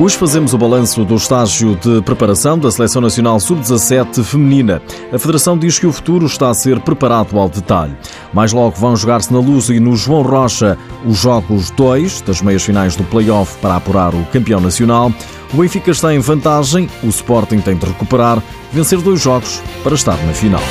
[0.00, 4.82] Hoje fazemos o balanço do estágio de preparação da Seleção Nacional Sub-17 feminina.
[5.12, 7.96] A Federação diz que o futuro está a ser preparado ao detalhe.
[8.32, 10.76] Mais logo vão jogar-se na Luz e no João Rocha
[11.06, 15.12] os jogos 2 das meias finais do play-off para apurar o campeão nacional.
[15.52, 18.42] O Benfica está em vantagem, o Sporting tem de recuperar,
[18.72, 20.62] vencer dois jogos para estar na final.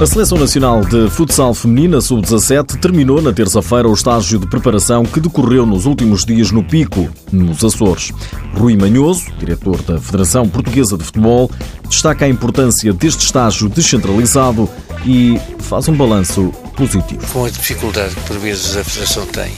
[0.00, 5.20] A Seleção Nacional de Futsal Feminina Sub-17 terminou na terça-feira o estágio de preparação que
[5.20, 8.10] decorreu nos últimos dias no Pico, nos Açores.
[8.54, 11.48] Rui Manhoso, diretor da Federação Portuguesa de Futebol,
[11.88, 14.68] destaca a importância deste estágio descentralizado
[15.06, 17.24] e faz um balanço positivo.
[17.32, 19.52] Com a dificuldade que por vezes a Federação tem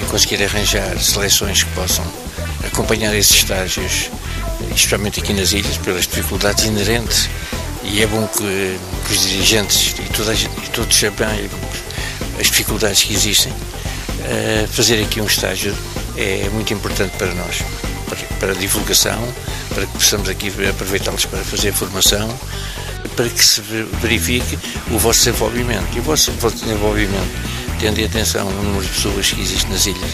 [0.00, 2.04] em conseguir arranjar seleções que possam
[2.66, 4.10] acompanhar esses estágios,
[4.74, 7.28] especialmente aqui nas ilhas, pelas dificuldades inerentes
[7.84, 11.28] e é bom que, que os dirigentes e, toda e todos saibam
[12.38, 13.52] as dificuldades que existem.
[13.52, 15.74] Uh, fazer aqui um estágio
[16.16, 17.62] é muito importante para nós,
[18.08, 19.20] para, para a divulgação,
[19.74, 22.28] para que possamos aqui aproveitá-los para fazer formação,
[23.16, 23.60] para que se
[24.00, 24.58] verifique
[24.90, 25.96] o vosso desenvolvimento.
[25.96, 27.30] E o vosso desenvolvimento,
[27.80, 30.10] tendo em atenção o número de pessoas que existe nas ilhas,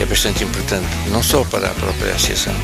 [0.00, 2.54] é bastante importante, não só para a própria associação,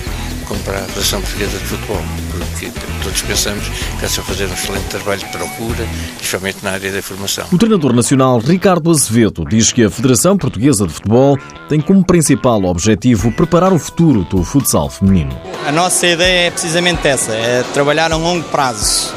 [0.48, 4.52] como para a Federação Portuguesa de Futebol, porque todos pensamos que está a fazer um
[4.54, 7.46] excelente trabalho de procura, especialmente na área da formação.
[7.52, 12.64] O treinador nacional Ricardo Azevedo diz que a Federação Portuguesa de Futebol tem como principal
[12.64, 15.38] objetivo preparar o futuro do futsal feminino.
[15.66, 19.12] A nossa ideia é precisamente essa, é trabalhar a longo prazo.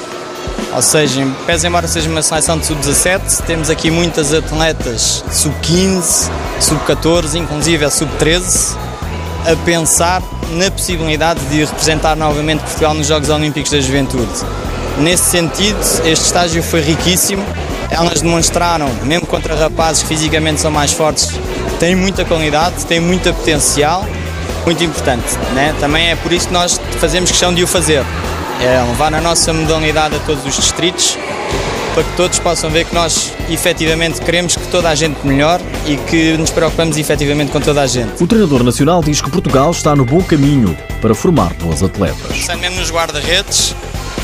[0.74, 6.30] Ou seja, pese embora seja uma seleção de sub-17, temos aqui muitas atletas sub-15,
[6.60, 8.78] sub-14, inclusive a sub-13,
[9.52, 10.22] a pensar
[10.52, 14.32] na possibilidade de representar novamente Portugal nos Jogos Olímpicos da Juventude.
[14.98, 17.44] Nesse sentido, este estágio foi riquíssimo.
[17.90, 21.30] Elas demonstraram, mesmo contra rapazes que fisicamente são mais fortes,
[21.80, 24.06] têm muita qualidade, têm muito potencial,
[24.66, 25.38] muito importante.
[25.54, 25.74] Né?
[25.80, 28.04] Também é por isso que nós fazemos questão de o fazer.
[28.62, 31.18] É levar a nossa modalidade a todos os distritos,
[31.94, 35.98] para que todos possam ver que nós efetivamente queremos que toda a gente melhore e
[35.98, 38.24] que nos preocupamos efetivamente com toda a gente.
[38.24, 42.28] O treinador nacional diz que Portugal está no bom caminho para formar bons atletas.
[42.28, 43.76] Pensando mesmo nos guarda-redes,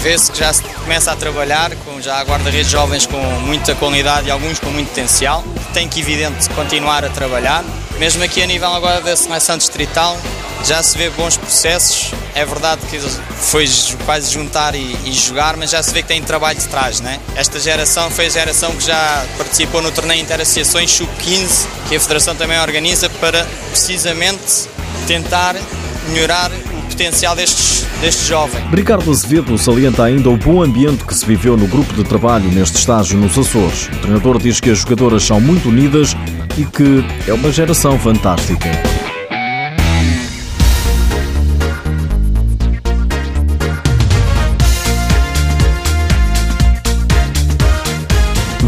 [0.01, 4.31] vê-se que já se começa a trabalhar com já guarda-redes jovens com muita qualidade e
[4.31, 5.43] alguns com muito potencial.
[5.73, 7.63] Tem que, evidente, continuar a trabalhar.
[7.99, 10.17] Mesmo aqui a nível agora da seleção distrital,
[10.65, 12.11] já se vê bons processos.
[12.35, 13.67] É verdade que foi
[14.05, 17.19] quase juntar e, e, jogar, mas já se vê que tem trabalho de trás, né?
[17.35, 22.35] Esta geração foi a geração que já participou no torneio Interassociações Sub-15, que a Federação
[22.35, 24.67] também organiza para precisamente
[25.07, 25.55] tentar
[26.09, 28.63] melhorar o potencial destes, destes jovens.
[28.71, 32.77] Ricardo Azevedo salienta ainda o bom ambiente que se viveu no grupo de trabalho neste
[32.77, 33.87] estágio nos Açores.
[33.87, 36.15] O treinador diz que as jogadoras são muito unidas
[36.57, 38.69] e que é uma geração fantástica.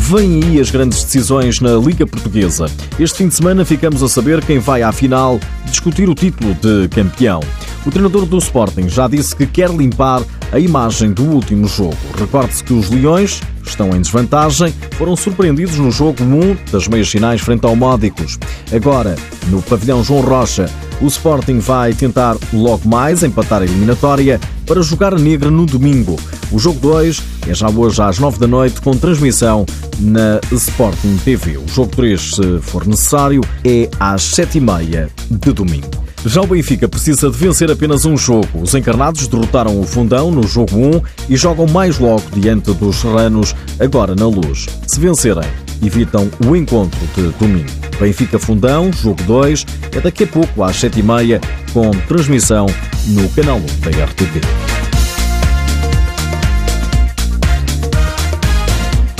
[0.09, 2.65] Vêm aí as grandes decisões na Liga Portuguesa.
[2.99, 6.87] Este fim de semana ficamos a saber quem vai à final discutir o título de
[6.87, 7.39] campeão.
[7.85, 11.95] O treinador do Sporting já disse que quer limpar a imagem do último jogo.
[12.17, 17.39] Recorde-se que os Leões estão em desvantagem, foram surpreendidos no jogo 1 das meias finais
[17.39, 18.39] frente ao Módicos.
[18.73, 19.15] Agora,
[19.49, 20.67] no pavilhão João Rocha,
[21.01, 26.15] o Sporting vai tentar logo mais empatar a eliminatória para jogar a negra no domingo.
[26.51, 29.65] O jogo 2 é já hoje às 9 da noite com transmissão
[29.99, 31.57] na Sporting TV.
[31.57, 36.09] O jogo 3, se for necessário, é às 7h30 de domingo.
[36.25, 38.61] Já o Benfica precisa de vencer apenas um jogo.
[38.61, 43.55] Os encarnados derrotaram o Fundão no jogo 1 e jogam mais logo diante dos serranos,
[43.79, 44.67] agora na luz.
[44.85, 45.47] Se vencerem,
[45.81, 47.69] evitam o encontro de domingo.
[47.99, 51.41] Benfica Fundão, jogo 2, é daqui a pouco às 7h30,
[51.73, 52.65] com transmissão
[53.07, 54.41] no canal 1 da RTV.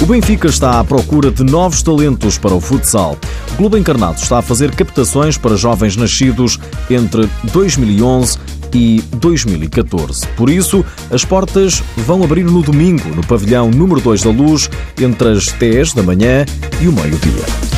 [0.02, 3.18] O Benfica está à procura de novos talentos para o futsal.
[3.52, 6.58] O Clube Encarnado está a fazer captações para jovens nascidos
[6.90, 8.38] entre 2011
[8.74, 10.28] e 2014.
[10.30, 14.70] Por isso, as portas vão abrir no domingo, no pavilhão número 2 da Luz,
[15.00, 16.46] entre as 10 da manhã
[16.82, 17.69] e o meio-dia.